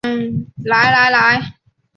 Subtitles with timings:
[0.65, 1.53] 来来来